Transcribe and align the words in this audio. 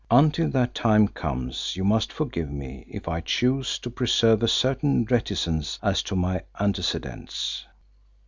Until 0.09 0.49
that 0.49 0.73
time 0.73 1.09
comes, 1.09 1.75
you 1.75 1.83
must 1.83 2.11
forgive 2.11 2.49
me 2.49 2.85
if 2.89 3.07
I 3.07 3.21
choose 3.21 3.77
to 3.77 3.91
preserve 3.91 4.41
a 4.41 4.47
certain 4.47 5.05
reticence 5.05 5.77
as 5.83 6.01
to 6.01 6.15
my 6.15 6.41
antecedents." 6.59 7.67